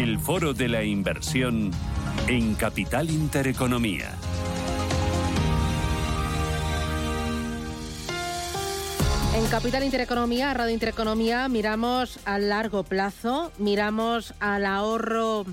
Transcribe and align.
El 0.00 0.18
foro 0.18 0.54
de 0.54 0.66
la 0.66 0.82
inversión 0.82 1.72
en 2.26 2.54
Capital 2.54 3.10
Intereconomía. 3.10 4.14
En 9.36 9.46
Capital 9.48 9.84
Intereconomía, 9.84 10.54
Radio 10.54 10.72
Intereconomía, 10.72 11.46
miramos 11.50 12.18
a 12.24 12.38
largo 12.38 12.82
plazo, 12.82 13.52
miramos 13.58 14.32
al 14.40 14.64
ahorro. 14.64 15.44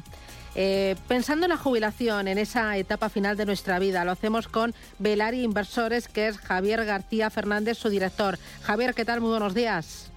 Eh, 0.56 0.96
pensando 1.10 1.46
en 1.46 1.50
la 1.50 1.58
jubilación, 1.58 2.30
en 2.30 2.38
esa 2.38 2.78
etapa 2.78 3.10
final 3.10 3.36
de 3.36 3.46
nuestra 3.46 3.80
vida, 3.80 4.06
lo 4.06 4.12
hacemos 4.12 4.48
con 4.48 4.74
Velari 4.98 5.44
Inversores, 5.44 6.08
que 6.08 6.30
es 6.30 6.38
Javier 6.38 6.86
García 6.86 7.30
Fernández, 7.30 7.78
su 7.78 7.90
director. 7.90 8.40
Javier, 8.64 8.94
¿qué 8.94 9.04
tal? 9.04 9.20
Muy 9.20 9.32
buenos 9.32 9.54
días. 9.54 10.10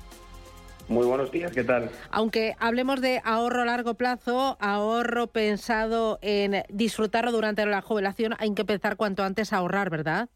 Muy 0.91 1.07
buenos 1.07 1.31
días, 1.31 1.53
¿qué 1.53 1.63
tal? 1.63 1.89
Aunque 2.11 2.55
hablemos 2.59 3.01
de 3.01 3.21
ahorro 3.25 3.63
a 3.63 3.65
largo 3.65 3.95
plazo, 3.95 4.57
ahorro 4.59 5.29
pensado 5.29 6.19
en 6.21 6.65
disfrutarlo 6.69 7.31
durante 7.31 7.65
la 7.65 7.81
jubilación, 7.81 8.35
hay 8.41 8.53
que 8.55 8.63
empezar 8.63 8.97
cuanto 8.97 9.23
antes 9.23 9.53
a 9.53 9.59
ahorrar, 9.59 9.89
¿verdad? 9.89 10.29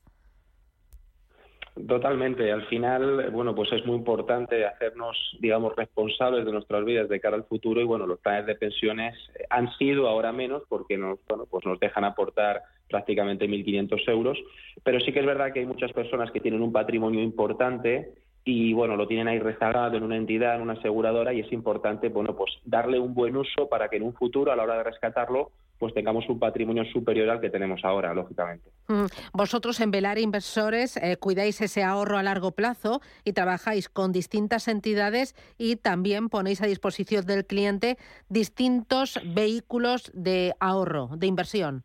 Totalmente. 1.89 2.53
Al 2.53 2.65
final, 2.69 3.33
bueno, 3.33 3.53
pues 3.53 3.73
es 3.73 3.85
muy 3.85 3.97
importante 3.97 4.65
hacernos, 4.65 5.17
digamos, 5.41 5.75
responsables 5.75 6.45
de 6.45 6.53
nuestras 6.53 6.85
vidas 6.85 7.09
de 7.09 7.19
cara 7.19 7.35
al 7.35 7.47
futuro 7.47 7.81
y, 7.81 7.85
bueno, 7.85 8.07
los 8.07 8.21
planes 8.21 8.47
de 8.47 8.55
pensiones 8.55 9.13
han 9.51 9.77
sido 9.77 10.07
ahora 10.07 10.31
menos 10.31 10.63
porque 10.69 10.97
nos, 10.97 11.19
bueno, 11.29 11.47
pues 11.51 11.67
nos 11.67 11.81
dejan 11.81 12.05
aportar 12.05 12.63
prácticamente 12.89 13.49
1.500 13.49 14.09
euros, 14.09 14.39
pero 14.85 15.01
sí 15.01 15.13
que 15.13 15.19
es 15.19 15.27
verdad 15.27 15.53
que 15.53 15.61
hay 15.61 15.67
muchas 15.67 15.93
personas 15.93 16.31
que 16.31 16.39
tienen 16.39 16.63
un 16.63 16.71
patrimonio 16.71 17.25
importante 17.25 18.13
y, 18.45 18.75
bueno, 18.75 18.97
lo 18.97 19.07
tienen 19.07 19.29
ahí 19.29 19.39
rezagado 19.39 19.97
en 19.97 20.03
una 20.03 20.17
entidad, 20.17 20.57
en 20.57 20.63
una 20.63 20.75
aseguradora 20.75 21.33
y 21.33 21.41
es 21.41 21.53
importante, 21.53 22.09
bueno, 22.09 22.37
pues 22.37 22.53
darle 22.65 22.99
un 22.99 23.15
buen 23.15 23.37
uso 23.37 23.69
para 23.69 23.89
que 23.89 23.97
en 23.97 24.03
un 24.03 24.13
futuro, 24.13 24.53
a 24.53 24.57
la 24.57 24.65
hora 24.65 24.77
de 24.77 24.85
rescatarlo, 24.85 25.51
pues 25.79 25.95
tengamos 25.95 26.29
un 26.29 26.39
patrimonio 26.39 26.85
superior 26.85 27.31
al 27.31 27.41
que 27.41 27.51
tenemos 27.51 27.85
ahora, 27.85 28.15
lógicamente. 28.15 28.71
Mm, 28.89 29.07
vosotros 29.33 29.81
en 29.81 29.91
Velar 29.91 30.19
Inversores 30.19 30.97
eh, 30.99 31.17
cuidáis 31.17 31.61
ese 31.61 31.83
ahorro 31.83 32.19
a 32.19 32.23
largo 32.23 32.53
plazo 32.53 33.01
y 33.25 33.33
trabajáis 33.33 33.89
con 33.89 34.13
distintas 34.13 34.69
entidades 34.69 35.35
y 35.59 35.77
también 35.77 36.29
ponéis 36.29 36.63
a 36.63 36.67
disposición 36.67 37.27
del 37.27 37.47
cliente 37.47 37.97
distintos 38.29 39.21
vehículos 39.25 40.13
de 40.15 40.55
ahorro, 40.61 41.09
de 41.17 41.27
inversión. 41.27 41.85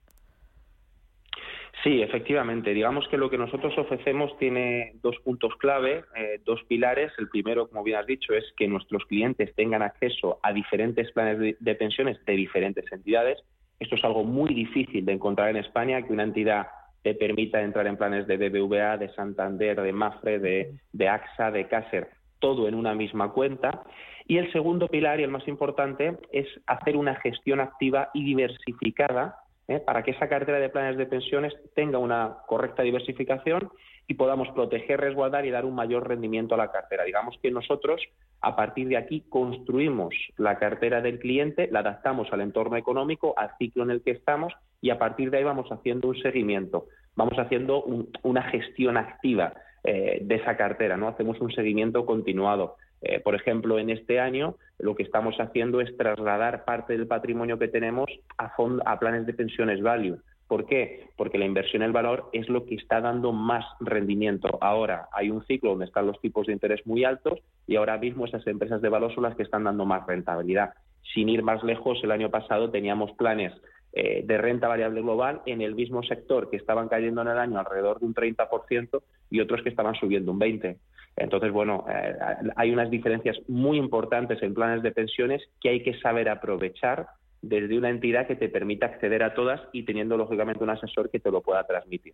Sí, 1.83 2.02
efectivamente. 2.02 2.73
Digamos 2.73 3.08
que 3.08 3.17
lo 3.17 3.30
que 3.30 3.38
nosotros 3.38 3.77
ofrecemos 3.77 4.38
tiene 4.38 4.94
dos 5.02 5.16
puntos 5.23 5.55
clave, 5.58 6.03
eh, 6.16 6.41
dos 6.44 6.61
pilares. 6.67 7.11
El 7.17 7.30
primero, 7.30 7.69
como 7.69 7.83
bien 7.83 7.97
has 7.97 8.05
dicho, 8.05 8.33
es 8.33 8.44
que 8.58 8.67
nuestros 8.67 9.05
clientes 9.05 9.55
tengan 9.55 9.81
acceso 9.81 10.39
a 10.44 10.52
diferentes 10.52 11.11
planes 11.11 11.55
de 11.58 11.75
pensiones 11.75 12.23
de 12.25 12.33
diferentes 12.33 12.91
entidades 12.91 13.44
esto 13.80 13.95
es 13.95 14.03
algo 14.03 14.23
muy 14.23 14.53
difícil 14.53 15.05
de 15.05 15.13
encontrar 15.13 15.49
en 15.49 15.58
España, 15.58 16.02
que 16.02 16.11
una 16.11 16.23
entidad 16.23 16.67
te 17.02 17.16
permita 17.16 17.61
entrar 17.61 17.88
en 17.88 17.95
planes 17.95 18.27
de 18.27 18.38
BBVA, 18.38 18.97
de 18.97 19.09
Santander, 19.14 19.81
de 19.81 19.93
Mafre, 19.93 20.39
de, 20.39 21.08
AXA, 21.08 21.49
de 21.49 21.67
Caser, 21.67 22.09
todo 22.39 22.67
en 22.67 22.75
una 22.75 22.93
misma 22.93 23.31
cuenta. 23.31 23.83
Y 24.27 24.38
el 24.38 24.52
segundo 24.52 24.89
pilar, 24.89 25.19
y 25.19 25.23
el 25.23 25.31
más 25.31 25.47
importante, 25.47 26.17
es 26.33 26.47
hacer 26.67 26.97
una 26.97 27.16
gestión 27.16 27.61
activa 27.61 28.09
y 28.14 28.25
diversificada 28.25 29.38
¿eh? 29.69 29.79
para 29.79 30.03
que 30.03 30.11
esa 30.11 30.27
cartera 30.27 30.59
de 30.59 30.69
planes 30.69 30.97
de 30.97 31.05
pensiones 31.05 31.53
tenga 31.75 31.99
una 31.99 32.39
correcta 32.47 32.83
diversificación 32.83 33.69
y 34.07 34.15
podamos 34.15 34.49
proteger, 34.49 34.99
resguardar 34.99 35.45
y 35.45 35.51
dar 35.51 35.65
un 35.65 35.75
mayor 35.75 36.07
rendimiento 36.07 36.55
a 36.55 36.57
la 36.57 36.71
cartera. 36.71 37.03
Digamos 37.03 37.37
que 37.41 37.51
nosotros, 37.51 38.01
a 38.41 38.55
partir 38.55 38.87
de 38.87 38.97
aquí, 38.97 39.23
construimos 39.29 40.15
la 40.37 40.57
cartera 40.57 40.99
del 41.01 41.19
cliente, 41.19 41.69
la 41.71 41.79
adaptamos 41.79 42.27
al 42.33 42.41
entorno 42.41 42.75
económico, 42.75 43.35
al 43.37 43.51
ciclo 43.59 43.83
en 43.83 43.91
el 43.91 44.02
que 44.02 44.11
estamos 44.11 44.52
y 44.81 44.89
a 44.89 44.97
partir 44.97 45.29
de 45.29 45.37
ahí 45.37 45.43
vamos 45.43 45.71
haciendo 45.71 46.08
un 46.08 46.17
seguimiento, 46.17 46.87
vamos 47.15 47.37
haciendo 47.37 47.85
una 48.23 48.41
gestión 48.49 48.97
activa 48.97 49.53
eh, 49.83 50.19
de 50.23 50.35
esa 50.35 50.58
cartera, 50.58 50.97
¿no? 50.97 51.08
Hacemos 51.08 51.39
un 51.39 51.52
seguimiento 51.52 52.05
continuado. 52.05 52.77
Eh, 53.02 53.20
por 53.20 53.36
ejemplo, 53.36 53.80
en 53.80 53.89
este 53.89 54.20
año 54.20 54.55
lo 54.77 54.95
que 54.95 55.04
estamos 55.04 55.36
haciendo 55.39 55.82
es 55.82 55.95
trasladar 55.98 56.65
parte 56.65 56.93
del 56.93 57.08
patrimonio 57.08 57.58
que 57.58 57.67
tenemos 57.67 58.10
a, 58.37 58.54
a 58.86 58.99
planes 58.99 59.26
de 59.26 59.33
pensiones 59.33 59.82
value 59.82 60.20
¿Por 60.49 60.65
qué? 60.65 61.05
Porque 61.15 61.38
la 61.38 61.45
inversión 61.45 61.83
en 61.83 61.89
el 61.89 61.93
valor 61.93 62.27
es 62.33 62.49
lo 62.49 62.65
que 62.65 62.73
está 62.73 62.99
dando 63.02 63.32
más 63.32 63.64
rendimiento. 63.80 64.58
Ahora 64.61 65.08
hay 65.14 65.30
un 65.30 65.45
ciclo 65.45 65.70
donde 65.70 65.86
están 65.86 66.08
los 66.08 66.20
tipos 66.21 66.48
de 66.48 66.54
interés 66.54 66.86
muy 66.88 67.04
altos 67.04 67.39
y 67.67 67.76
ahora 67.76 67.99
mismo 67.99 68.26
esas 68.26 68.45
empresas 68.48 68.82
de 68.82 68.89
valor 68.89 69.14
son 69.14 69.26
las 69.26 69.36
que 69.36 69.43
están 69.43 69.65
dando 69.65 69.86
más 69.86 70.08
rentabilidad. 70.08 70.73
Sin 71.14 71.30
ir 71.30 71.43
más 71.43 71.64
lejos, 71.64 71.99
el 72.04 72.11
año 72.11 72.32
pasado 72.32 72.71
teníamos 72.71 73.11
planes 73.11 73.54
eh, 73.93 74.23
de 74.26 74.38
renta 74.39 74.67
variable 74.67 75.04
global 75.04 75.43
en 75.45 75.61
el 75.61 75.76
mismo 75.76 76.02
sector 76.02 76.49
que 76.49 76.58
estaban 76.58 76.89
cayendo 76.89 77.21
en 77.21 77.27
el 77.27 77.38
año 77.38 77.59
alrededor 77.59 77.99
de 77.99 78.08
un 78.08 78.15
30% 78.15 79.04
y 79.30 79.42
otros 79.42 79.61
que 79.61 79.70
estaban 79.70 79.93
subiendo 79.93 80.32
un 80.32 80.39
20%. 80.39 80.77
Entonces, 81.15 81.52
bueno, 81.52 81.86
eh, 81.89 82.15
hay 82.55 82.71
unas 82.71 82.89
diferencias 82.89 83.37
muy 83.47 83.77
importantes 83.77 84.42
en 84.42 84.53
planes 84.53 84.83
de 84.83 84.92
pensiones 84.92 85.42
que 85.61 85.70
hay 85.70 85.83
que 85.83 85.99
saber 85.99 86.30
aprovechar 86.30 87.08
desde 87.42 87.77
una 87.77 87.89
entidad 87.89 88.27
que 88.27 88.36
te 88.36 88.49
permita 88.49 88.87
acceder 88.87 89.23
a 89.23 89.33
todas 89.33 89.61
y 89.71 89.83
teniendo 89.83 90.17
lógicamente 90.17 90.64
un 90.64 90.70
asesor 90.71 91.09
que 91.09 91.20
te 91.20 91.31
lo 91.31 91.42
pueda 91.42 91.65
transmitir. 91.65 92.14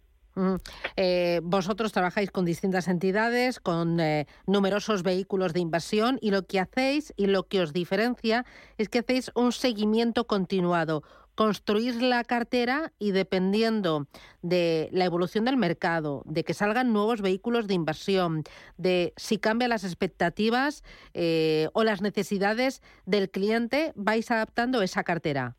Eh, 0.98 1.40
vosotros 1.44 1.92
trabajáis 1.92 2.30
con 2.30 2.46
distintas 2.46 2.88
entidades, 2.88 3.60
con 3.60 4.00
eh, 4.00 4.28
numerosos 4.46 5.02
vehículos 5.02 5.54
de 5.54 5.62
inversión 5.62 6.20
y 6.22 6.32
lo 6.32 6.44
que 6.44 6.60
hacéis 6.60 7.14
y 7.18 7.28
lo 7.28 7.44
que 7.44 7.62
os 7.62 7.74
diferencia 7.74 8.46
es 8.78 8.90
que 8.90 9.00
hacéis 9.00 9.32
un 9.34 9.52
seguimiento 9.52 10.28
continuado 10.28 11.04
construir 11.36 12.02
la 12.02 12.24
cartera 12.24 12.94
y 12.98 13.12
dependiendo 13.12 14.08
de 14.42 14.90
la 14.92 15.06
evolución 15.06 15.46
del 15.46 15.58
mercado, 15.58 16.24
de 16.26 16.44
que 16.44 16.54
salgan 16.54 16.94
nuevos 16.94 17.22
vehículos 17.22 17.68
de 17.68 17.74
inversión, 17.74 18.44
de 18.78 19.14
si 19.18 19.38
cambian 19.38 19.70
las 19.70 19.84
expectativas 19.84 20.84
eh, 21.14 21.68
o 21.74 21.84
las 21.84 22.02
necesidades 22.02 22.82
del 23.06 23.30
cliente, 23.30 23.92
vais 23.96 24.32
adaptando 24.32 24.82
esa 24.82 25.04
cartera. 25.04 25.56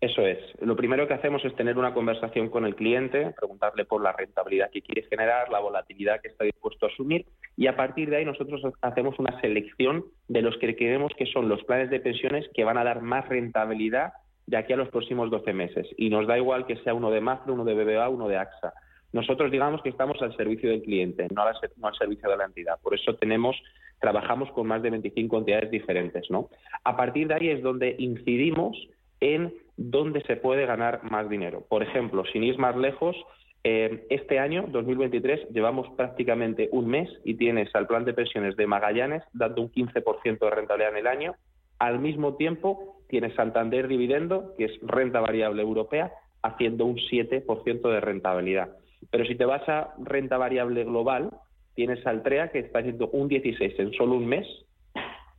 Eso 0.00 0.26
es. 0.26 0.38
Lo 0.60 0.76
primero 0.76 1.08
que 1.08 1.14
hacemos 1.14 1.44
es 1.44 1.54
tener 1.56 1.78
una 1.78 1.94
conversación 1.94 2.50
con 2.50 2.66
el 2.66 2.74
cliente, 2.74 3.32
preguntarle 3.38 3.84
por 3.84 4.02
la 4.02 4.12
rentabilidad 4.12 4.70
que 4.70 4.82
quiere 4.82 5.02
generar, 5.08 5.48
la 5.48 5.60
volatilidad 5.60 6.20
que 6.20 6.28
está 6.28 6.44
dispuesto 6.44 6.86
a 6.86 6.88
asumir 6.90 7.24
y 7.56 7.66
a 7.66 7.76
partir 7.76 8.10
de 8.10 8.16
ahí 8.16 8.24
nosotros 8.24 8.60
hacemos 8.82 9.18
una 9.18 9.40
selección 9.40 10.04
de 10.28 10.42
los 10.42 10.56
que 10.58 10.76
creemos 10.76 11.12
que 11.16 11.26
son 11.26 11.48
los 11.48 11.62
planes 11.64 11.88
de 11.90 12.00
pensiones 12.00 12.46
que 12.54 12.64
van 12.64 12.76
a 12.76 12.84
dar 12.84 13.00
más 13.00 13.26
rentabilidad 13.28 14.12
de 14.46 14.58
aquí 14.58 14.72
a 14.74 14.76
los 14.76 14.90
próximos 14.90 15.30
12 15.30 15.52
meses. 15.52 15.86
Y 15.96 16.10
nos 16.10 16.26
da 16.26 16.36
igual 16.36 16.66
que 16.66 16.76
sea 16.76 16.94
uno 16.94 17.10
de 17.10 17.20
Mafre, 17.20 17.52
uno 17.52 17.64
de 17.64 17.74
BBA, 17.74 18.08
uno 18.08 18.28
de 18.28 18.36
AXA. 18.36 18.74
Nosotros 19.12 19.50
digamos 19.50 19.82
que 19.82 19.88
estamos 19.88 20.20
al 20.20 20.36
servicio 20.36 20.70
del 20.70 20.82
cliente, 20.82 21.26
no 21.34 21.42
al, 21.42 21.54
no 21.78 21.88
al 21.88 21.94
servicio 21.94 22.28
de 22.28 22.36
la 22.36 22.44
entidad. 22.44 22.78
Por 22.82 22.94
eso 22.94 23.14
tenemos 23.16 23.56
trabajamos 23.98 24.50
con 24.52 24.66
más 24.66 24.82
de 24.82 24.90
25 24.90 25.38
entidades 25.38 25.70
diferentes, 25.70 26.30
¿no? 26.30 26.50
A 26.84 26.96
partir 26.96 27.28
de 27.28 27.34
ahí 27.34 27.48
es 27.48 27.62
donde 27.62 27.96
incidimos 27.98 28.76
en 29.20 29.54
dónde 29.76 30.22
se 30.22 30.36
puede 30.36 30.66
ganar 30.66 31.02
más 31.10 31.28
dinero. 31.28 31.64
Por 31.68 31.82
ejemplo, 31.82 32.24
sin 32.32 32.42
ir 32.42 32.58
más 32.58 32.76
lejos, 32.76 33.16
eh, 33.64 34.06
este 34.10 34.38
año, 34.38 34.66
2023, 34.68 35.48
llevamos 35.50 35.88
prácticamente 35.96 36.68
un 36.70 36.86
mes 36.86 37.10
y 37.24 37.34
tienes 37.34 37.74
al 37.74 37.86
plan 37.86 38.04
de 38.04 38.14
pensiones 38.14 38.56
de 38.56 38.66
Magallanes 38.66 39.24
dando 39.32 39.62
un 39.62 39.72
15% 39.72 40.38
de 40.38 40.50
rentabilidad 40.50 40.92
en 40.92 40.98
el 40.98 41.06
año. 41.06 41.34
Al 41.78 41.98
mismo 41.98 42.36
tiempo, 42.36 43.02
tienes 43.08 43.34
Santander 43.34 43.88
Dividendo, 43.88 44.54
que 44.56 44.66
es 44.66 44.72
renta 44.82 45.20
variable 45.20 45.62
europea, 45.62 46.12
haciendo 46.42 46.84
un 46.84 46.96
7% 46.96 47.90
de 47.90 48.00
rentabilidad. 48.00 48.76
Pero 49.10 49.24
si 49.26 49.34
te 49.34 49.44
vas 49.44 49.68
a 49.68 49.94
renta 49.98 50.38
variable 50.38 50.84
global, 50.84 51.30
tienes 51.74 52.06
Altrea, 52.06 52.50
que 52.50 52.60
está 52.60 52.78
haciendo 52.78 53.08
un 53.08 53.28
16 53.28 53.78
en 53.78 53.92
solo 53.92 54.14
un 54.14 54.26
mes, 54.26 54.46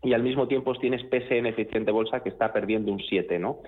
y 0.04 0.14
al 0.14 0.24
mismo 0.24 0.48
tiempo 0.48 0.74
tienes 0.76 1.02
PSN 1.04 1.48
eficiente 1.48 1.92
bolsa 1.92 2.22
que 2.22 2.30
está 2.30 2.54
perdiendo 2.54 2.92
un 2.92 3.00
7, 3.00 3.40
¿no? 3.40 3.60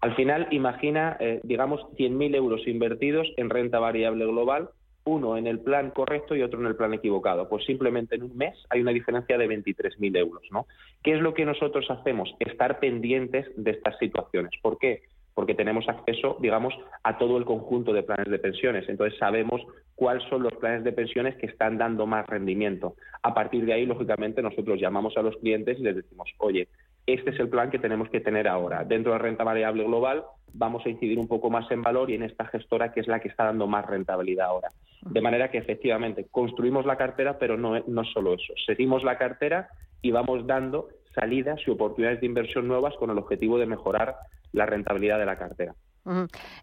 Al 0.00 0.14
final, 0.14 0.46
imagina, 0.50 1.16
eh, 1.18 1.40
digamos, 1.42 1.80
100.000 1.96 2.36
euros 2.36 2.66
invertidos 2.66 3.26
en 3.36 3.50
renta 3.50 3.78
variable 3.78 4.26
global, 4.26 4.70
uno 5.04 5.36
en 5.36 5.46
el 5.46 5.60
plan 5.60 5.90
correcto 5.90 6.36
y 6.36 6.42
otro 6.42 6.60
en 6.60 6.66
el 6.66 6.76
plan 6.76 6.92
equivocado. 6.92 7.48
Pues 7.48 7.64
simplemente 7.64 8.16
en 8.16 8.24
un 8.24 8.36
mes 8.36 8.54
hay 8.70 8.80
una 8.80 8.92
diferencia 8.92 9.38
de 9.38 9.48
23.000 9.48 10.16
euros, 10.18 10.42
¿no? 10.50 10.66
¿Qué 11.02 11.14
es 11.14 11.20
lo 11.20 11.34
que 11.34 11.46
nosotros 11.46 11.90
hacemos? 11.90 12.34
Estar 12.38 12.78
pendientes 12.78 13.46
de 13.56 13.70
estas 13.70 13.98
situaciones. 13.98 14.52
¿Por 14.62 14.78
qué? 14.78 15.02
porque 15.38 15.54
tenemos 15.54 15.88
acceso, 15.88 16.36
digamos, 16.40 16.74
a 17.04 17.16
todo 17.16 17.38
el 17.38 17.44
conjunto 17.44 17.92
de 17.92 18.02
planes 18.02 18.28
de 18.28 18.40
pensiones. 18.40 18.88
Entonces 18.88 19.16
sabemos 19.20 19.62
cuáles 19.98 20.22
son 20.28 20.44
los 20.44 20.54
planes 20.54 20.84
de 20.84 20.92
pensiones 20.92 21.34
que 21.36 21.46
están 21.46 21.76
dando 21.76 22.06
más 22.06 22.24
rendimiento. 22.24 22.94
A 23.20 23.34
partir 23.34 23.66
de 23.66 23.72
ahí, 23.72 23.84
lógicamente, 23.84 24.40
nosotros 24.40 24.80
llamamos 24.80 25.16
a 25.16 25.22
los 25.22 25.36
clientes 25.38 25.76
y 25.76 25.82
les 25.82 25.96
decimos, 25.96 26.30
oye, 26.38 26.68
este 27.04 27.30
es 27.30 27.40
el 27.40 27.48
plan 27.48 27.68
que 27.68 27.80
tenemos 27.80 28.08
que 28.08 28.20
tener 28.20 28.46
ahora. 28.46 28.84
Dentro 28.84 29.12
de 29.12 29.18
renta 29.18 29.42
variable 29.42 29.82
global 29.82 30.22
vamos 30.52 30.86
a 30.86 30.88
incidir 30.88 31.18
un 31.18 31.26
poco 31.26 31.50
más 31.50 31.68
en 31.72 31.82
valor 31.82 32.10
y 32.10 32.14
en 32.14 32.22
esta 32.22 32.46
gestora 32.46 32.92
que 32.92 33.00
es 33.00 33.08
la 33.08 33.18
que 33.18 33.28
está 33.28 33.44
dando 33.44 33.66
más 33.66 33.86
rentabilidad 33.86 34.46
ahora. 34.46 34.68
De 35.02 35.20
manera 35.20 35.50
que 35.50 35.58
efectivamente 35.58 36.28
construimos 36.30 36.86
la 36.86 36.96
cartera, 36.96 37.36
pero 37.36 37.56
no, 37.56 37.80
no 37.88 38.04
solo 38.04 38.34
eso. 38.34 38.54
Seguimos 38.66 39.02
la 39.02 39.18
cartera 39.18 39.68
y 40.00 40.12
vamos 40.12 40.46
dando 40.46 40.90
salidas 41.12 41.60
y 41.66 41.70
oportunidades 41.72 42.20
de 42.20 42.26
inversión 42.26 42.68
nuevas 42.68 42.94
con 43.00 43.10
el 43.10 43.18
objetivo 43.18 43.58
de 43.58 43.66
mejorar 43.66 44.14
la 44.52 44.64
rentabilidad 44.64 45.18
de 45.18 45.26
la 45.26 45.36
cartera. 45.36 45.74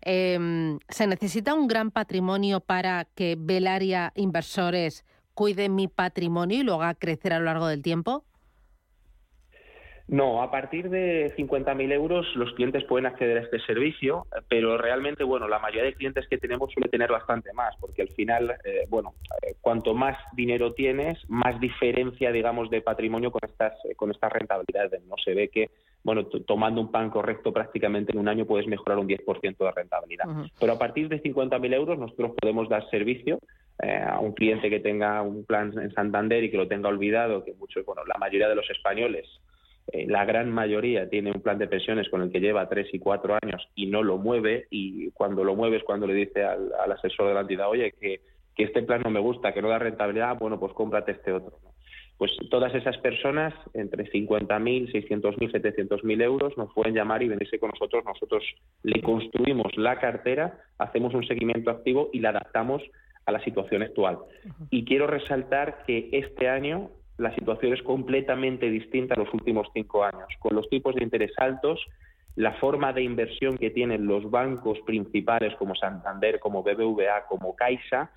Em, 0.01 0.80
¿Se 0.89 1.07
necesita 1.07 1.53
un 1.53 1.68
gran 1.68 1.92
patrimonio 1.92 2.59
para 2.59 3.06
que 3.15 3.36
Velaria 3.38 4.12
Inversores 4.15 5.06
cuide 5.33 5.69
mi 5.69 5.88
patrimonio 5.88 6.59
y 6.59 6.63
lo 6.63 6.75
haga 6.75 6.95
crecer 6.95 7.33
a 7.33 7.39
lo 7.39 7.45
largo 7.45 7.68
del 7.68 7.81
tiempo? 7.81 8.24
No, 10.07 10.44
a 10.44 10.51
partir 10.51 10.92
de 10.92 11.36
50.000 11.36 11.92
euros 11.92 12.27
los 12.36 12.53
clientes 12.53 12.83
pueden 12.83 13.07
acceder 13.07 13.38
a 13.38 13.42
este 13.42 13.59
servicio, 13.62 14.27
pero 14.47 14.77
realmente, 14.77 15.24
bueno, 15.24 15.47
la 15.47 15.57
mayoría 15.57 15.83
de 15.83 15.95
clientes 15.95 16.27
que 16.27 16.38
tenemos 16.38 16.71
suele 16.71 16.89
tener 16.89 17.12
bastante 17.12 17.51
más, 17.53 17.75
porque 17.80 18.03
al 18.03 18.09
final, 18.09 18.56
eh, 18.63 18.86
bueno, 18.88 19.15
eh, 19.42 19.56
cuanto 19.62 19.95
más 19.95 20.15
dinero 20.33 20.74
tienes, 20.74 21.18
más 21.27 21.59
diferencia, 21.59 22.31
digamos, 22.31 22.69
de 22.69 22.81
patrimonio 22.81 23.31
con 23.31 23.42
estas, 23.50 23.74
eh, 23.86 23.95
con 23.95 24.12
estas 24.12 24.31
rentabilidades. 24.31 25.03
No 25.06 25.15
se 25.24 25.33
ve 25.33 25.50
que, 25.50 25.71
bueno, 26.06 26.25
tomando 26.25 26.80
un 26.80 26.92
pan 26.92 27.10
correcto 27.10 27.52
prácticamente 27.52 28.13
en 28.13 28.19
un 28.19 28.30
año 28.30 28.46
puedes 28.46 28.68
mejorar 28.68 29.00
un 29.00 29.07
10% 29.07 29.57
de 29.57 29.72
rentabilidad. 29.72 30.25
Pero 30.57 30.74
a 30.74 30.80
partir 30.80 31.10
de 31.10 31.22
50.000 31.22 31.74
euros 31.74 32.00
nosotros 32.00 32.31
podemos 32.40 32.69
dar 32.69 32.90
servicio 32.90 33.40
a 33.80 34.19
un 34.19 34.34
cliente 34.34 34.69
que 34.69 34.80
tenga 34.80 35.22
un 35.22 35.44
plan 35.44 35.74
en 35.78 35.92
Santander 35.94 36.44
y 36.44 36.52
que 36.52 36.57
lo 36.57 36.68
tenga 36.68 36.88
olvidado, 36.88 37.44
que 37.44 37.54
muchos, 37.56 37.84
bueno, 37.86 38.04
la 38.06 38.18
mayoría 38.18 38.48
de 38.48 38.56
los 38.56 38.69
españoles 38.69 39.28
eh, 39.92 40.07
la 40.07 40.25
gran 40.25 40.50
mayoría 40.52 41.10
tiene 41.10 41.31
un 41.31 41.42
plan 41.42 41.60
de 41.60 41.68
pensiones 41.68 42.10
con 42.10 42.22
el 42.24 42.31
que 42.31 42.40
lleva 42.40 42.68
tres 42.68 42.88
y 42.92 43.00
cuatro 43.00 43.38
años 43.42 43.69
y 43.75 43.86
no 43.86 44.02
lo 44.02 44.18
mueve 44.18 44.66
y 44.72 45.12
cuando 45.12 45.44
lo 45.44 45.56
mueve 45.56 45.78
es 45.78 45.84
cuando 45.84 46.07
le 46.07 46.16
dice 46.16 46.44
al, 46.44 46.92
asesor 46.92 47.28
de 47.28 47.34
la 47.36 47.42
entidad, 47.42 47.69
oye, 47.69 47.94
que, 48.00 48.22
este 48.57 48.84
plan 48.84 49.02
no 49.04 49.12
me 49.12 49.19
gusta, 49.19 49.54
que 49.54 49.62
no 49.62 49.68
da 49.68 49.78
rentabilidad, 49.78 50.38
bueno, 50.40 50.57
pues 50.57 50.72
cómprate 50.74 51.12
este 51.12 51.34
otro. 51.34 51.60
Pues 52.17 52.31
todas 52.50 52.73
esas 52.73 52.97
personas, 53.00 53.53
entre 53.73 54.09
50.000, 54.09 54.91
600.000, 54.91 55.51
700.000 55.51 56.21
euros, 56.21 56.57
nos 56.57 56.73
pueden 56.73 56.95
llamar 56.95 57.21
y 57.23 57.27
venirse 57.27 57.59
con 57.59 57.71
nosotros. 57.71 58.06
Nosotros 58.06 58.44
le 58.83 59.01
construimos 59.01 59.75
la 59.75 60.00
cartera, 60.00 60.59
hacemos 60.77 61.13
un 61.13 61.27
seguimiento 61.27 61.71
activo 61.71 62.09
y 62.13 62.19
la 62.19 62.29
adaptamos 62.29 62.81
a 63.25 63.31
la 63.31 63.44
situación 63.44 63.81
actual. 63.81 64.19
Y 64.69 64.85
quiero 64.85 65.07
resaltar 65.07 65.83
que 65.85 66.09
este 66.13 66.47
año 66.47 66.89
la 67.17 67.33
situación 67.35 67.73
es 67.73 67.81
completamente 67.81 68.69
distinta 68.69 69.15
a 69.15 69.18
los 69.19 69.33
últimos 69.33 69.68
cinco 69.73 70.03
años. 70.03 70.27
Con 70.39 70.56
los 70.56 70.69
tipos 70.69 70.95
de 70.95 71.03
interés 71.03 71.31
altos, 71.38 71.85
la 72.35 72.53
forma 72.53 72.91
de 72.91 73.01
inversión 73.01 73.57
que 73.57 73.69
tienen 73.69 74.06
los 74.06 74.29
bancos 74.29 74.79
principales 74.85 75.56
como 75.56 75.75
Santander, 75.75 76.39
como 76.39 76.63
BBVA, 76.63 77.25
como 77.27 77.56
Caixa, 77.56 78.11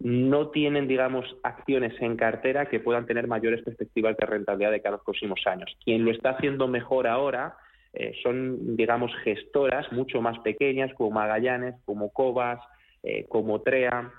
no 0.00 0.48
tienen, 0.48 0.88
digamos, 0.88 1.24
acciones 1.42 1.94
en 2.00 2.16
cartera 2.16 2.68
que 2.68 2.80
puedan 2.80 3.06
tener 3.06 3.26
mayores 3.26 3.62
perspectivas 3.62 4.16
de 4.16 4.26
rentabilidad 4.26 4.72
de 4.72 4.80
cada 4.80 4.96
los 4.96 5.04
próximos 5.04 5.40
años. 5.46 5.70
Quien 5.84 6.04
lo 6.04 6.10
está 6.10 6.30
haciendo 6.30 6.68
mejor 6.68 7.06
ahora 7.06 7.56
eh, 7.92 8.14
son, 8.22 8.76
digamos, 8.76 9.12
gestoras 9.24 9.92
mucho 9.92 10.22
más 10.22 10.38
pequeñas 10.38 10.92
como 10.94 11.10
Magallanes, 11.10 11.74
como 11.84 12.10
Cobas, 12.10 12.60
eh, 13.02 13.26
como 13.28 13.60
TREA, 13.60 14.10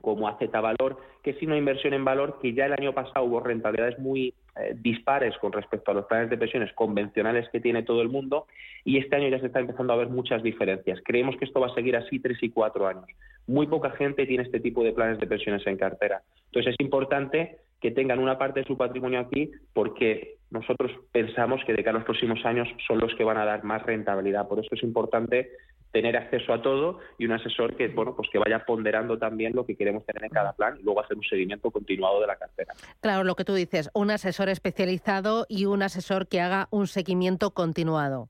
como 0.00 0.28
AZ 0.28 0.38
Valor, 0.50 0.98
que 1.22 1.30
es 1.30 1.42
una 1.42 1.56
inversión 1.56 1.94
en 1.94 2.04
valor 2.04 2.38
que 2.42 2.52
ya 2.52 2.66
el 2.66 2.72
año 2.72 2.92
pasado 2.92 3.24
hubo 3.24 3.40
rentabilidades 3.40 3.98
muy 3.98 4.34
eh, 4.56 4.74
dispares 4.74 5.36
con 5.38 5.52
respecto 5.52 5.90
a 5.90 5.94
los 5.94 6.06
planes 6.06 6.28
de 6.28 6.36
pensiones 6.36 6.72
convencionales 6.74 7.48
que 7.50 7.60
tiene 7.60 7.84
todo 7.84 8.02
el 8.02 8.08
mundo 8.08 8.46
y 8.84 8.98
este 8.98 9.16
año 9.16 9.28
ya 9.28 9.38
se 9.40 9.46
está 9.46 9.60
empezando 9.60 9.92
a 9.92 9.96
ver 9.96 10.08
muchas 10.08 10.42
diferencias. 10.42 11.00
Creemos 11.04 11.36
que 11.36 11.44
esto 11.44 11.60
va 11.60 11.68
a 11.68 11.74
seguir 11.74 11.96
así 11.96 12.18
tres 12.18 12.42
y 12.42 12.50
cuatro 12.50 12.86
años. 12.86 13.06
Muy 13.46 13.66
poca 13.66 13.90
gente 13.90 14.26
tiene 14.26 14.44
este 14.44 14.60
tipo 14.60 14.84
de 14.84 14.92
planes 14.92 15.18
de 15.18 15.26
pensiones 15.26 15.66
en 15.66 15.76
cartera. 15.76 16.22
Entonces 16.46 16.74
es 16.74 16.84
importante 16.84 17.58
que 17.80 17.90
tengan 17.90 18.20
una 18.20 18.38
parte 18.38 18.60
de 18.60 18.66
su 18.66 18.76
patrimonio 18.76 19.18
aquí 19.18 19.50
porque 19.72 20.36
nosotros 20.50 20.92
pensamos 21.10 21.60
que 21.66 21.72
de 21.72 21.82
cara 21.82 21.96
a 21.96 22.00
los 22.00 22.04
próximos 22.04 22.44
años 22.44 22.68
son 22.86 22.98
los 23.00 23.14
que 23.16 23.24
van 23.24 23.38
a 23.38 23.44
dar 23.44 23.64
más 23.64 23.82
rentabilidad. 23.82 24.46
Por 24.46 24.60
eso 24.60 24.74
es 24.74 24.82
importante 24.82 25.50
tener 25.92 26.16
acceso 26.16 26.52
a 26.54 26.62
todo 26.62 26.98
y 27.18 27.26
un 27.26 27.32
asesor 27.32 27.76
que 27.76 27.88
bueno 27.88 28.16
pues 28.16 28.28
que 28.30 28.38
vaya 28.38 28.64
ponderando 28.64 29.18
también 29.18 29.54
lo 29.54 29.66
que 29.66 29.76
queremos 29.76 30.04
tener 30.06 30.24
en 30.24 30.30
cada 30.30 30.54
plan 30.54 30.76
y 30.78 30.82
luego 30.82 31.00
hacer 31.00 31.16
un 31.16 31.22
seguimiento 31.22 31.70
continuado 31.70 32.20
de 32.20 32.26
la 32.26 32.36
cartera. 32.36 32.74
Claro, 33.00 33.24
lo 33.24 33.34
que 33.34 33.44
tú 33.44 33.54
dices, 33.54 33.90
un 33.92 34.10
asesor 34.10 34.48
especializado 34.48 35.44
y 35.48 35.66
un 35.66 35.82
asesor 35.82 36.28
que 36.28 36.40
haga 36.40 36.68
un 36.70 36.86
seguimiento 36.86 37.50
continuado. 37.52 38.28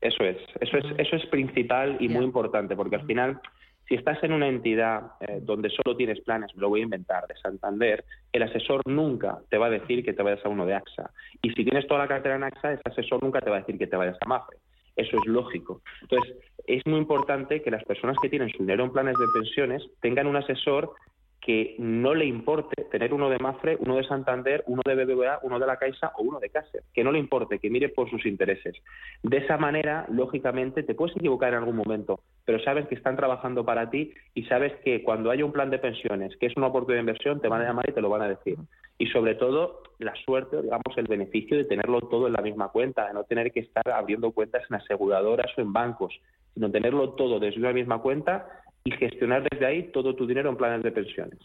Eso 0.00 0.24
es, 0.24 0.36
eso 0.60 0.78
es, 0.78 0.84
eso 0.96 1.16
es 1.16 1.26
principal 1.26 1.96
y 2.00 2.08
muy 2.08 2.24
importante, 2.24 2.76
porque 2.76 2.96
al 2.96 3.06
final 3.06 3.40
si 3.88 3.94
estás 3.94 4.22
en 4.22 4.32
una 4.32 4.48
entidad 4.48 5.12
eh, 5.20 5.40
donde 5.40 5.70
solo 5.70 5.96
tienes 5.96 6.20
planes, 6.20 6.54
me 6.54 6.60
lo 6.60 6.68
voy 6.68 6.80
a 6.80 6.84
inventar, 6.84 7.26
de 7.26 7.34
Santander, 7.36 8.04
el 8.32 8.42
asesor 8.42 8.82
nunca 8.86 9.38
te 9.48 9.56
va 9.56 9.66
a 9.66 9.70
decir 9.70 10.04
que 10.04 10.12
te 10.12 10.22
vayas 10.22 10.44
a 10.44 10.50
uno 10.50 10.66
de 10.66 10.74
AXA. 10.74 11.10
Y 11.40 11.50
si 11.50 11.64
tienes 11.64 11.86
toda 11.86 12.00
la 12.00 12.08
cartera 12.08 12.36
en 12.36 12.44
AXA, 12.44 12.74
ese 12.74 12.82
asesor 12.84 13.22
nunca 13.22 13.40
te 13.40 13.48
va 13.48 13.56
a 13.56 13.60
decir 13.60 13.78
que 13.78 13.86
te 13.86 13.96
vayas 13.96 14.18
a 14.20 14.28
MAFRE. 14.28 14.58
Eso 14.94 15.16
es 15.16 15.26
lógico. 15.26 15.80
Entonces, 16.02 16.34
es 16.66 16.84
muy 16.86 16.98
importante 16.98 17.62
que 17.62 17.70
las 17.70 17.84
personas 17.84 18.18
que 18.20 18.28
tienen 18.28 18.50
su 18.50 18.58
dinero 18.58 18.84
en 18.84 18.92
planes 18.92 19.16
de 19.18 19.28
pensiones 19.28 19.82
tengan 20.00 20.26
un 20.26 20.36
asesor 20.36 20.92
que 21.40 21.76
no 21.78 22.14
le 22.14 22.24
importe 22.24 22.84
tener 22.84 23.14
uno 23.14 23.30
de 23.30 23.38
Mafre, 23.38 23.76
uno 23.80 23.96
de 23.96 24.04
Santander, 24.04 24.64
uno 24.66 24.82
de 24.84 24.94
BBVA, 24.94 25.40
uno 25.42 25.58
de 25.58 25.66
la 25.66 25.76
Caixa 25.76 26.12
o 26.16 26.22
uno 26.22 26.40
de 26.40 26.50
Caser, 26.50 26.82
que 26.92 27.04
no 27.04 27.12
le 27.12 27.18
importe, 27.18 27.58
que 27.58 27.70
mire 27.70 27.88
por 27.88 28.10
sus 28.10 28.26
intereses. 28.26 28.76
De 29.22 29.38
esa 29.38 29.56
manera, 29.56 30.04
lógicamente, 30.10 30.82
te 30.82 30.94
puedes 30.94 31.16
equivocar 31.16 31.50
en 31.50 31.60
algún 31.60 31.76
momento, 31.76 32.20
pero 32.44 32.60
sabes 32.60 32.86
que 32.88 32.96
están 32.96 33.16
trabajando 33.16 33.64
para 33.64 33.88
ti 33.88 34.12
y 34.34 34.44
sabes 34.44 34.74
que 34.84 35.02
cuando 35.02 35.30
hay 35.30 35.42
un 35.42 35.52
plan 35.52 35.70
de 35.70 35.78
pensiones, 35.78 36.36
que 36.36 36.46
es 36.46 36.56
una 36.56 36.66
oportunidad 36.66 36.98
de 36.98 37.10
inversión, 37.10 37.40
te 37.40 37.48
van 37.48 37.62
a 37.62 37.66
llamar 37.66 37.88
y 37.88 37.92
te 37.92 38.00
lo 38.00 38.08
van 38.08 38.22
a 38.22 38.28
decir. 38.28 38.58
Y 38.98 39.06
sobre 39.06 39.36
todo, 39.36 39.82
la 40.00 40.14
suerte, 40.24 40.60
digamos, 40.60 40.96
el 40.96 41.06
beneficio 41.06 41.56
de 41.56 41.64
tenerlo 41.64 42.00
todo 42.00 42.26
en 42.26 42.32
la 42.32 42.42
misma 42.42 42.68
cuenta, 42.68 43.06
de 43.06 43.14
no 43.14 43.24
tener 43.24 43.52
que 43.52 43.60
estar 43.60 43.88
abriendo 43.90 44.32
cuentas 44.32 44.64
en 44.68 44.76
aseguradoras 44.76 45.56
o 45.56 45.60
en 45.60 45.72
bancos, 45.72 46.20
sino 46.54 46.70
tenerlo 46.70 47.10
todo 47.10 47.38
desde 47.38 47.60
una 47.60 47.72
misma 47.72 48.02
cuenta 48.02 48.64
y 48.84 48.90
gestionar 48.92 49.46
desde 49.50 49.66
ahí 49.66 49.82
todo 49.92 50.14
tu 50.14 50.26
dinero 50.26 50.50
en 50.50 50.56
planes 50.56 50.82
de 50.82 50.90
pensiones. 50.90 51.38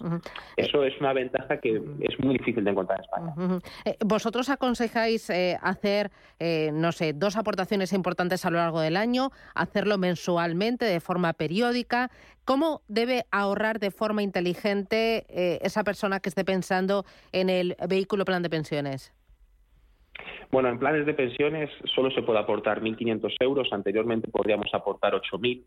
Eso 0.55 0.83
es 0.83 0.97
una 0.99 1.13
ventaja 1.13 1.57
que 1.57 1.81
es 2.01 2.19
muy 2.19 2.37
difícil 2.37 2.63
de 2.63 2.71
encontrar 2.71 2.99
en 2.99 3.03
España. 3.03 3.59
Eh, 3.85 3.97
¿Vosotros 4.05 4.49
aconsejáis 4.49 5.29
eh, 5.29 5.57
hacer, 5.61 6.11
eh, 6.39 6.71
no 6.73 6.91
sé, 6.91 7.13
dos 7.13 7.35
aportaciones 7.35 7.91
importantes 7.93 8.45
a 8.45 8.49
lo 8.49 8.57
largo 8.57 8.79
del 8.79 8.95
año, 8.95 9.31
hacerlo 9.55 9.97
mensualmente, 9.97 10.85
de 10.85 10.99
forma 10.99 11.33
periódica? 11.33 12.09
¿Cómo 12.45 12.81
debe 12.87 13.25
ahorrar 13.31 13.79
de 13.79 13.91
forma 13.91 14.21
inteligente 14.21 15.25
esa 15.65 15.83
persona 15.83 16.19
que 16.19 16.27
esté 16.29 16.43
pensando 16.43 17.05
en 17.31 17.49
el 17.49 17.77
vehículo 17.87 18.25
plan 18.25 18.43
de 18.43 18.49
pensiones? 18.49 19.13
Bueno, 20.51 20.69
en 20.69 20.77
planes 20.77 21.05
de 21.05 21.13
pensiones 21.13 21.69
solo 21.95 22.11
se 22.11 22.21
puede 22.21 22.39
aportar 22.39 22.81
1.500 22.81 23.35
euros. 23.39 23.69
Anteriormente 23.71 24.27
podríamos 24.27 24.67
aportar 24.73 25.13
8.000 25.13 25.63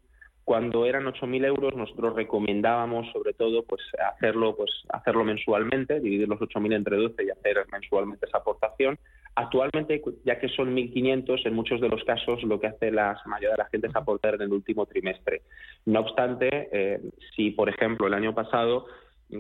cuando 0.46 0.86
eran 0.86 1.06
8.000 1.06 1.44
euros, 1.44 1.74
nosotros 1.74 2.14
recomendábamos, 2.14 3.10
sobre 3.10 3.32
todo, 3.32 3.64
pues 3.64 3.82
hacerlo, 4.14 4.54
pues 4.54 4.70
hacerlo 4.90 5.24
mensualmente, 5.24 5.98
dividir 5.98 6.28
los 6.28 6.38
8.000 6.38 6.72
entre 6.72 6.96
12 6.98 7.24
y 7.24 7.30
hacer 7.30 7.66
mensualmente 7.72 8.26
esa 8.26 8.38
aportación. 8.38 8.96
Actualmente, 9.34 10.00
ya 10.24 10.38
que 10.38 10.48
son 10.50 10.76
1.500, 10.76 11.46
en 11.46 11.52
muchos 11.52 11.80
de 11.80 11.88
los 11.88 12.04
casos 12.04 12.44
lo 12.44 12.60
que 12.60 12.68
hace 12.68 12.92
la 12.92 13.20
mayoría 13.26 13.56
de 13.56 13.64
la 13.64 13.68
gente 13.70 13.88
es 13.88 13.96
aportar 13.96 14.36
en 14.36 14.42
el 14.42 14.52
último 14.52 14.86
trimestre. 14.86 15.42
No 15.84 15.98
obstante, 15.98 16.68
eh, 16.70 17.00
si, 17.34 17.50
por 17.50 17.68
ejemplo, 17.68 18.06
el 18.06 18.14
año 18.14 18.32
pasado, 18.32 18.86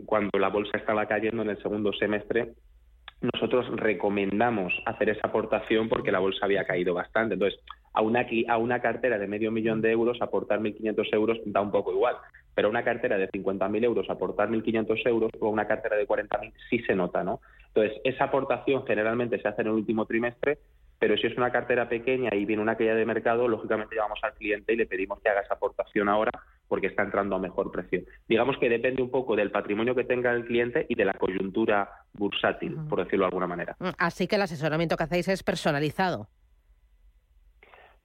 cuando 0.06 0.36
la 0.40 0.48
bolsa 0.48 0.76
estaba 0.76 1.06
cayendo 1.06 1.42
en 1.42 1.50
el 1.50 1.62
segundo 1.62 1.92
semestre, 1.92 2.54
nosotros 3.20 3.66
recomendamos 3.76 4.74
hacer 4.86 5.10
esa 5.10 5.28
aportación 5.28 5.88
porque 5.88 6.10
la 6.10 6.18
bolsa 6.18 6.46
había 6.46 6.64
caído 6.64 6.94
bastante. 6.94 7.34
Entonces, 7.34 7.60
a 7.96 8.02
una, 8.02 8.26
a 8.48 8.58
una 8.58 8.80
cartera 8.80 9.18
de 9.18 9.26
medio 9.26 9.50
millón 9.50 9.80
de 9.80 9.90
euros 9.90 10.20
aportar 10.20 10.60
1.500 10.60 11.14
euros 11.14 11.38
da 11.46 11.62
un 11.62 11.70
poco 11.70 11.92
igual, 11.92 12.16
pero 12.54 12.68
a 12.68 12.70
una 12.70 12.84
cartera 12.84 13.16
de 13.16 13.30
50.000 13.30 13.84
euros 13.84 14.10
aportar 14.10 14.50
1.500 14.50 15.06
euros 15.08 15.30
o 15.40 15.46
a 15.46 15.50
una 15.50 15.66
cartera 15.66 15.96
de 15.96 16.06
40.000 16.06 16.52
sí 16.68 16.80
se 16.80 16.94
nota, 16.94 17.24
¿no? 17.24 17.40
Entonces, 17.68 17.98
esa 18.04 18.24
aportación 18.24 18.86
generalmente 18.86 19.40
se 19.40 19.48
hace 19.48 19.62
en 19.62 19.68
el 19.68 19.72
último 19.72 20.04
trimestre, 20.04 20.58
pero 20.98 21.16
si 21.16 21.26
es 21.26 21.36
una 21.38 21.50
cartera 21.50 21.88
pequeña 21.88 22.34
y 22.34 22.44
viene 22.44 22.62
una 22.62 22.76
caída 22.76 22.94
de 22.94 23.06
mercado, 23.06 23.48
lógicamente 23.48 23.96
llamamos 23.96 24.18
al 24.22 24.34
cliente 24.34 24.74
y 24.74 24.76
le 24.76 24.86
pedimos 24.86 25.18
que 25.20 25.30
haga 25.30 25.40
esa 25.40 25.54
aportación 25.54 26.10
ahora 26.10 26.32
porque 26.68 26.88
está 26.88 27.02
entrando 27.02 27.36
a 27.36 27.38
mejor 27.38 27.70
precio. 27.70 28.02
Digamos 28.28 28.58
que 28.58 28.68
depende 28.68 29.02
un 29.02 29.10
poco 29.10 29.36
del 29.36 29.50
patrimonio 29.50 29.94
que 29.94 30.04
tenga 30.04 30.32
el 30.32 30.44
cliente 30.44 30.84
y 30.88 30.96
de 30.96 31.04
la 31.06 31.14
coyuntura 31.14 31.88
bursátil, 32.12 32.76
por 32.90 33.02
decirlo 33.04 33.24
de 33.24 33.28
alguna 33.28 33.46
manera. 33.46 33.76
Así 33.96 34.26
que 34.26 34.36
el 34.36 34.42
asesoramiento 34.42 34.96
que 34.96 35.04
hacéis 35.04 35.28
es 35.28 35.42
personalizado. 35.42 36.28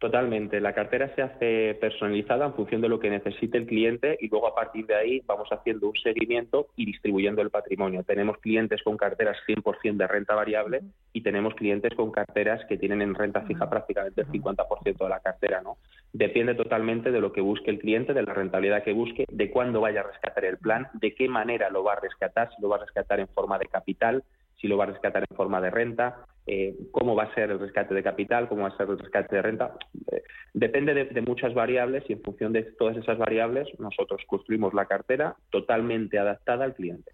Totalmente. 0.02 0.60
La 0.60 0.74
cartera 0.74 1.14
se 1.14 1.22
hace 1.22 1.78
personalizada 1.80 2.48
en 2.48 2.56
función 2.56 2.82
de 2.82 2.90
lo 2.90 3.00
que 3.00 3.12
necesite 3.12 3.60
el 3.60 3.68
cliente 3.68 4.18
y 4.20 4.30
luego 4.30 4.48
a 4.48 4.56
partir 4.56 4.88
de 4.88 4.96
ahí 4.96 5.22
vamos 5.28 5.48
haciendo 5.52 5.90
un 5.90 5.96
seguimiento 5.96 6.70
y 6.76 6.88
distribuyendo 6.88 7.44
el 7.44 7.52
patrimonio. 7.52 8.04
Tenemos 8.04 8.40
clientes 8.40 8.82
con 8.82 8.98
carteras 8.98 9.38
100% 9.48 9.98
de 9.98 10.08
renta 10.08 10.34
variable 10.34 10.82
y 11.14 11.22
tenemos 11.22 11.54
clientes 11.54 11.94
con 11.94 12.10
carteras 12.10 12.66
que 12.66 12.80
tienen 12.80 13.04
en 13.04 13.14
renta 13.14 13.42
fija 13.42 13.70
prácticamente 13.70 14.22
el 14.22 14.28
50% 14.30 14.98
de 14.98 15.10
la 15.10 15.20
cartera. 15.20 15.62
¿no? 15.62 15.78
Depende 16.14 16.56
totalmente 16.56 17.12
de 17.12 17.22
lo 17.22 17.32
que 17.32 17.42
busque 17.42 17.70
el 17.70 17.78
cliente, 17.78 18.16
de 18.16 18.24
la 18.24 18.34
rentabilidad 18.34 18.84
que 18.84 18.94
busque, 18.94 19.26
de 19.30 19.52
cuándo 19.52 19.82
vaya 19.82 20.00
a 20.00 20.08
rescatar 20.08 20.46
el 20.46 20.58
plan, 20.58 20.88
de 20.94 21.14
qué 21.14 21.28
manera 21.28 21.70
lo 21.70 21.84
va 21.84 21.94
a 21.94 22.00
rescatar, 22.00 22.50
si 22.56 22.60
lo 22.60 22.70
va 22.70 22.78
a 22.78 22.86
rescatar 22.86 23.20
en 23.20 23.28
forma 23.28 23.60
de 23.60 23.68
capital, 23.68 24.24
si 24.60 24.68
lo 24.68 24.78
va 24.78 24.86
a 24.86 24.88
rescatar 24.88 25.26
en 25.30 25.36
forma 25.36 25.62
de 25.62 25.70
renta, 25.70 26.26
eh, 26.48 26.76
cómo 26.92 27.16
va 27.16 27.24
a 27.24 27.34
ser 27.36 27.52
el 27.52 27.60
rescate 27.60 27.94
de 27.94 28.02
capital, 28.02 28.50
cómo 28.50 28.64
va 28.64 28.70
a 28.70 28.78
ser 28.78 28.90
el 28.90 28.98
rescate 28.98 29.36
de 29.36 29.42
renta. 29.42 29.76
Eh, 30.12 30.24
depende 30.54 30.94
de, 30.94 31.22
muchas 31.22 31.54
variables 31.54 32.04
y 32.10 32.14
en 32.14 32.22
función 32.22 32.52
de 32.52 32.64
todas 32.64 32.98
esas 32.98 33.18
variables 33.18 33.68
nosotros 33.80 34.22
construimos 34.28 34.74
la 34.74 34.86
cartera 34.86 35.36
totalmente 35.52 36.18
adaptada 36.18 36.66
al 36.66 36.74
cliente. 36.74 37.12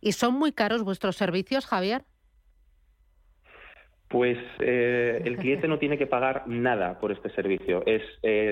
¿Y 0.00 0.12
son 0.12 0.34
muy 0.34 0.52
caros 0.52 0.82
vuestros 0.82 1.16
servicios, 1.16 1.66
Javier? 1.66 2.02
Pues 4.08 4.38
eh, 4.60 5.20
el 5.24 5.36
cliente 5.36 5.68
no 5.68 5.78
tiene 5.78 5.98
que 5.98 6.06
pagar 6.06 6.44
nada 6.46 6.98
por 7.00 7.12
este 7.12 7.30
servicio, 7.30 7.82
es 7.84 8.02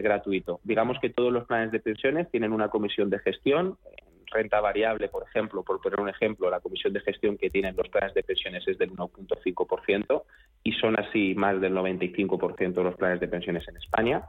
gratuito. 0.02 0.60
Digamos 0.64 0.98
que 1.00 1.08
todos 1.08 1.32
los 1.32 1.46
planes 1.46 1.72
de 1.72 1.80
pensiones 1.80 2.30
tienen 2.30 2.52
una 2.52 2.68
comisión 2.68 3.10
de 3.10 3.18
gestión 3.20 3.78
renta 4.32 4.60
variable, 4.60 5.08
por 5.08 5.24
ejemplo, 5.24 5.62
por 5.62 5.80
poner 5.80 6.00
un 6.00 6.08
ejemplo, 6.08 6.50
la 6.50 6.60
comisión 6.60 6.92
de 6.92 7.00
gestión 7.00 7.36
que 7.36 7.50
tienen 7.50 7.76
los 7.76 7.88
planes 7.88 8.14
de 8.14 8.22
pensiones 8.22 8.66
es 8.66 8.78
del 8.78 8.92
1.5% 8.92 10.22
y 10.64 10.72
son 10.72 10.98
así 10.98 11.34
más 11.34 11.60
del 11.60 11.74
95% 11.74 12.72
de 12.72 12.84
los 12.84 12.96
planes 12.96 13.20
de 13.20 13.28
pensiones 13.28 13.66
en 13.68 13.76
España. 13.76 14.22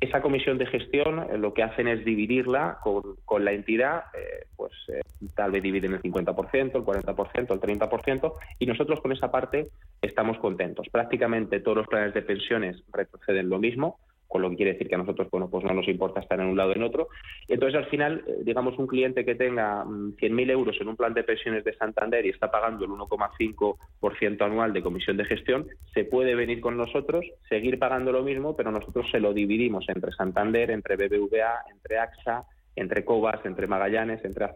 Esa 0.00 0.22
comisión 0.22 0.58
de 0.58 0.66
gestión 0.66 1.26
eh, 1.28 1.38
lo 1.38 1.52
que 1.52 1.64
hacen 1.64 1.88
es 1.88 2.04
dividirla 2.04 2.78
con, 2.82 3.44
la 3.44 3.52
entidad, 3.52 4.04
eh, 4.14 4.46
pues 4.56 4.72
eh, 4.88 5.00
tal 5.34 5.50
vez 5.50 5.62
dividen 5.62 5.94
el 5.94 6.02
50%, 6.02 6.76
el 6.76 6.84
40%, 6.84 7.52
el 7.52 7.60
30%, 7.60 8.32
y 8.60 8.66
nosotros 8.66 9.00
con 9.00 9.10
esa 9.10 9.32
parte 9.32 9.70
estamos 10.00 10.38
contentos. 10.38 10.88
Prácticamente 10.88 11.58
todos 11.60 11.78
los 11.78 11.88
planes 11.88 12.14
de 12.14 12.22
pensiones 12.22 12.80
retroceden 12.92 13.48
lo 13.48 13.58
mismo, 13.58 13.98
con 14.28 14.42
lo 14.42 14.50
que 14.50 14.56
quiere 14.56 14.72
decir 14.74 14.88
que 14.88 14.94
a 14.94 14.98
nosotros 14.98 15.28
bueno 15.30 15.48
pues 15.50 15.64
no 15.64 15.72
nos 15.72 15.88
importa 15.88 16.20
estar 16.20 16.38
en 16.38 16.46
un 16.46 16.56
lado 16.56 16.70
o 16.70 16.74
en 16.74 16.82
otro. 16.82 17.08
Entonces, 17.48 17.78
al 17.78 17.86
final, 17.86 18.22
eh, 18.26 18.36
digamos, 18.42 18.78
un 18.78 18.86
cliente 18.86 19.24
que 19.24 19.34
tenga 19.34 19.84
100.000 19.84 20.30
mm, 20.30 20.50
euros 20.50 20.76
en 20.80 20.88
un 20.88 20.96
plan 20.96 21.14
de 21.14 21.24
pensiones 21.24 21.64
de 21.64 21.74
Santander 21.74 22.24
y 22.26 22.30
está 22.30 22.50
pagando 22.50 22.84
el 22.84 22.90
1,5% 22.90 24.42
anual 24.42 24.72
de 24.72 24.82
comisión 24.82 25.16
de 25.16 25.24
gestión, 25.24 25.66
se 25.94 26.04
puede 26.04 26.34
venir 26.34 26.60
con 26.60 26.76
nosotros, 26.76 27.24
seguir 27.48 27.78
pagando 27.78 28.12
lo 28.12 28.22
mismo, 28.22 28.54
pero 28.54 28.70
nosotros 28.70 29.06
se 29.10 29.20
lo 29.20 29.32
dividimos 29.32 29.88
entre 29.88 30.12
Santander, 30.12 30.70
entre 30.70 30.96
BBVA, 30.96 31.64
entre 31.72 31.98
AXA, 31.98 32.44
entre 32.76 33.04
Cobas, 33.04 33.44
entre 33.44 33.66
Magallanes, 33.66 34.24
entre 34.24 34.44
AZ, 34.44 34.54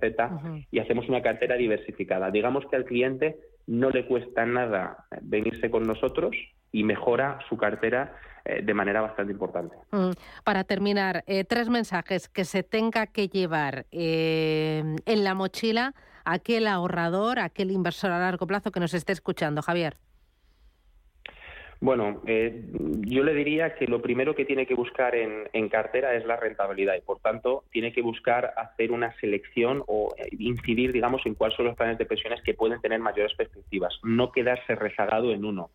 y 0.71 0.79
hacemos 0.79 1.09
una 1.09 1.23
cartera 1.23 1.57
diversificada. 1.57 2.31
Digamos 2.31 2.65
que 2.67 2.77
al 2.77 2.85
cliente 2.85 3.37
no 3.67 3.91
le 3.91 4.07
cuesta 4.07 4.45
nada 4.47 5.07
venirse 5.23 5.71
con 5.71 5.85
nosotros 5.85 6.35
y 6.73 6.85
mejora 6.85 7.39
su 7.49 7.57
cartera 7.57 8.17
eh, 8.45 8.63
de 8.63 8.75
manera 8.75 9.01
bastante 9.01 9.33
importante. 9.33 9.77
Mm. 9.93 10.11
Para 10.43 10.65
terminar, 10.65 11.23
eh, 11.27 11.45
tres 11.45 11.69
mensajes 11.69 12.29
que 12.29 12.45
se 12.45 12.63
tenga 12.63 13.07
que 13.07 13.29
llevar 13.29 13.87
eh, 13.93 14.83
en 15.07 15.25
la 15.25 15.35
mochila 15.35 15.95
aquel 16.25 16.67
ahorrador, 16.67 17.39
aquel 17.39 17.71
inversor 17.71 18.11
a 18.11 18.19
largo 18.19 18.47
plazo 18.47 18.73
que 18.73 18.81
nos 18.81 18.95
esté 18.95 19.13
escuchando. 19.13 19.63
Javier. 19.63 19.97
Bueno, 21.83 22.23
yo 22.25 23.25
le 23.25 23.35
diría 23.35 23.75
que 23.75 23.89
lo 23.89 24.01
primero 24.01 24.37
que 24.37 24.45
tiene 24.45 24.67
que 24.67 24.75
buscar 24.75 25.17
en, 25.17 25.69
cartera 25.69 26.15
es 26.15 26.25
la 26.25 26.37
rentabilidad 26.37 26.95
y, 26.97 27.01
por 27.01 27.19
tanto, 27.19 27.65
tiene 27.73 27.93
que 27.93 28.03
buscar 28.03 28.55
hacer 28.57 28.93
una 28.93 29.13
selección 29.19 29.83
o 29.89 30.15
incidir, 30.39 30.93
digamos, 30.93 31.27
en 31.27 31.35
cuáles 31.35 31.57
son 31.57 31.67
los 31.67 31.75
planes 31.75 31.99
de 31.99 32.07
pensiones 32.07 32.41
que 32.43 32.55
pueden 32.55 32.81
tener 32.81 33.01
mayores 33.01 33.35
perspectivas, 33.35 33.99
no 34.05 34.31
quedarse 34.31 34.77
rezagado 34.77 35.33
en 35.33 35.45
uno. 35.45 35.71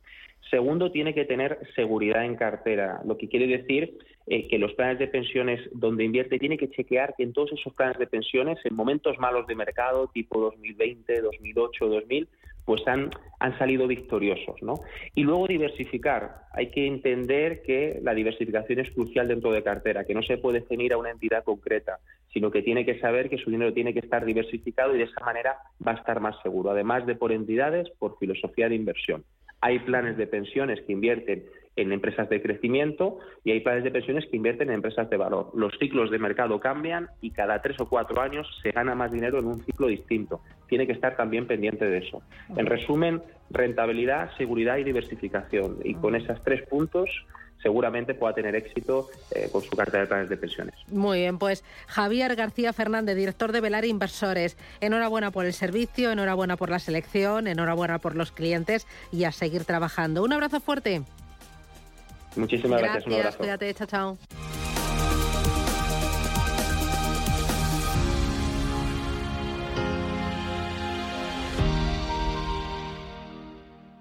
Segundo, 0.50 0.92
tiene 0.94 1.14
que 1.14 1.26
tener 1.26 1.60
seguridad 1.76 2.24
en 2.24 2.38
cartera, 2.38 3.02
lo 3.06 3.18
que 3.18 3.28
quiere 3.28 3.48
decir 3.48 3.98
eh, 4.28 4.48
que 4.48 4.60
los 4.60 4.74
planes 4.76 5.00
de 5.00 5.08
pensiones 5.08 5.60
donde 5.74 6.06
invierte 6.06 6.40
tiene 6.40 6.58
que 6.58 6.70
chequear 6.70 7.16
que 7.18 7.24
en 7.24 7.34
todos 7.34 7.52
esos 7.52 7.74
planes 7.74 8.00
de 8.00 8.08
pensiones, 8.08 8.58
en 8.64 8.78
momentos 8.78 9.20
malos 9.20 9.46
de 9.46 9.56
mercado, 9.56 10.08
tipo 10.14 10.40
2020, 10.40 11.20
2008, 11.20 11.86
2000, 11.86 12.30
pues 12.68 12.86
han, 12.86 13.10
han 13.40 13.58
salido 13.58 13.88
victoriosos. 13.88 14.62
¿no? 14.62 14.82
Y 15.16 15.24
luego 15.24 15.48
diversificar. 15.48 16.42
Hay 16.52 16.70
que 16.70 16.86
entender 16.86 17.62
que 17.62 18.00
la 18.04 18.14
diversificación 18.14 18.80
es 18.80 18.92
crucial 18.92 19.30
dentro 19.30 19.54
de 19.54 19.64
cartera, 19.64 20.04
que 20.04 20.14
no 20.14 20.22
se 20.22 20.38
puede 20.38 20.66
ceñir 20.68 20.92
a 20.92 20.98
una 20.98 21.12
entidad 21.12 21.46
concreta, 21.46 22.00
sino 22.34 22.52
que 22.52 22.62
tiene 22.62 22.86
que 22.86 23.00
saber 23.00 23.30
que 23.30 23.38
su 23.38 23.50
dinero 23.50 23.72
tiene 23.74 23.94
que 23.94 24.02
estar 24.02 24.26
diversificado 24.26 24.94
y 24.94 24.98
de 24.98 25.06
esa 25.06 25.24
manera 25.24 25.60
va 25.86 25.94
a 25.94 25.96
estar 25.96 26.20
más 26.20 26.36
seguro, 26.44 26.72
además 26.72 27.06
de 27.06 27.16
por 27.16 27.32
entidades, 27.32 27.90
por 28.00 28.20
filosofía 28.20 28.68
de 28.68 28.76
inversión. 28.76 29.24
Hay 29.62 29.80
planes 29.80 30.18
de 30.18 30.28
pensiones 30.28 30.82
que 30.82 30.92
invierten 30.92 31.46
en 31.78 31.94
empresas 31.94 32.28
de 32.28 32.42
crecimiento 32.42 33.20
y 33.44 33.52
hay 33.52 33.62
planes 33.62 33.84
de 33.84 33.92
pensiones 33.92 34.26
que 34.26 34.36
invierten 34.36 34.70
en 34.70 34.76
empresas 34.76 35.10
de 35.10 35.16
valor. 35.16 35.52
Los 35.54 35.78
ciclos 35.80 36.12
de 36.12 36.20
mercado 36.20 36.60
cambian 36.60 37.08
y 37.22 37.32
cada 37.32 37.62
tres 37.62 37.80
o 37.80 37.88
cuatro 37.88 38.20
años 38.20 38.48
se 38.62 38.72
gana 38.72 38.96
más 38.96 39.12
dinero 39.12 39.40
en 39.40 39.46
un 39.46 39.64
ciclo 39.64 39.88
distinto. 39.88 40.42
Tiene 40.68 40.86
que 40.86 40.94
estar 40.94 41.16
también 41.16 41.48
pendiente 41.48 41.86
de 41.86 42.00
eso. 42.00 42.22
En 42.58 42.66
resumen, 42.66 43.22
rentabilidad, 43.52 44.36
seguridad 44.38 44.78
y 44.78 44.84
diversificación. 44.84 45.78
Y 45.84 45.94
con 45.94 46.16
esos 46.16 46.44
tres 46.44 46.68
puntos 46.68 47.10
seguramente 47.62 48.14
pueda 48.14 48.34
tener 48.34 48.56
éxito 48.56 49.10
eh, 49.32 49.50
con 49.52 49.62
su 49.62 49.76
carta 49.76 50.00
de 50.00 50.08
planes 50.08 50.30
de 50.30 50.38
pensiones. 50.38 50.76
Muy 50.90 51.20
bien, 51.20 51.38
pues 51.38 51.64
Javier 51.88 52.36
García 52.36 52.74
Fernández, 52.74 53.16
director 53.16 53.52
de 53.52 53.62
Velar 53.62 53.86
Inversores, 53.86 54.58
enhorabuena 54.82 55.32
por 55.32 55.46
el 55.46 55.54
servicio, 55.54 56.12
enhorabuena 56.12 56.58
por 56.58 56.70
la 56.70 56.80
selección, 56.80 57.48
enhorabuena 57.48 58.00
por 58.00 58.16
los 58.16 58.32
clientes 58.32 58.88
y 59.12 59.24
a 59.24 59.32
seguir 59.32 59.66
trabajando. 59.66 60.24
Un 60.24 60.34
abrazo 60.34 60.60
fuerte. 60.60 61.02
Muchísimas 62.38 62.82
gracias, 62.82 63.08
un 63.08 63.14
abrazo. 63.14 63.38
Cuídate, 63.40 63.74
chao, 63.74 63.88
chao. 63.88 64.57